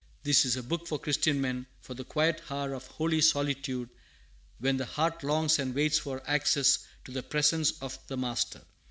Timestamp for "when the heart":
4.57-5.23